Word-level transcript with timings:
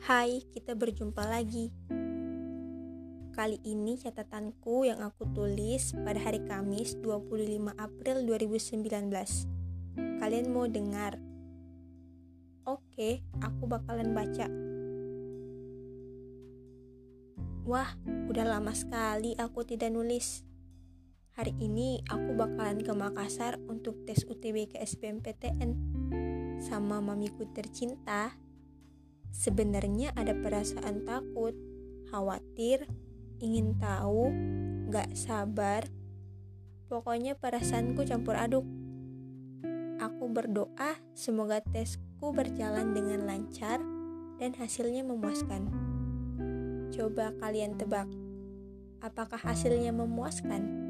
Hai, 0.00 0.40
kita 0.56 0.72
berjumpa 0.72 1.28
lagi. 1.28 1.68
Kali 3.36 3.60
ini 3.68 4.00
catatanku 4.00 4.88
yang 4.88 5.04
aku 5.04 5.28
tulis 5.36 5.92
pada 5.92 6.16
hari 6.16 6.40
Kamis 6.48 6.96
25 7.04 7.76
April 7.76 8.24
2019. 8.24 8.80
Kalian 10.16 10.46
mau 10.48 10.64
dengar? 10.64 11.20
Oke, 12.64 13.20
aku 13.44 13.68
bakalan 13.68 14.16
baca. 14.16 14.48
Wah, 17.68 17.92
udah 18.32 18.56
lama 18.56 18.72
sekali 18.72 19.36
aku 19.36 19.68
tidak 19.68 19.92
nulis. 19.92 20.48
Hari 21.36 21.52
ini 21.60 22.00
aku 22.08 22.40
bakalan 22.40 22.80
ke 22.80 22.92
Makassar 22.96 23.60
untuk 23.68 24.08
tes 24.08 24.24
UTBK 24.24 24.80
SBMPTN 24.80 25.70
sama 26.56 27.04
mamiku 27.04 27.44
tercinta. 27.52 28.32
Sebenarnya 29.30 30.10
ada 30.18 30.34
perasaan 30.34 31.06
takut, 31.06 31.54
khawatir, 32.10 32.90
ingin 33.38 33.78
tahu, 33.78 34.28
gak 34.90 35.14
sabar. 35.14 35.86
Pokoknya 36.90 37.38
perasaanku 37.38 38.02
campur 38.02 38.34
aduk. 38.34 38.66
Aku 40.02 40.26
berdoa 40.32 40.98
semoga 41.14 41.62
tesku 41.62 42.34
berjalan 42.34 42.90
dengan 42.90 43.24
lancar 43.24 43.78
dan 44.42 44.50
hasilnya 44.58 45.06
memuaskan. 45.06 45.70
Coba 46.90 47.30
kalian 47.38 47.78
tebak, 47.78 48.10
apakah 48.98 49.38
hasilnya 49.38 49.94
memuaskan? 49.94 50.89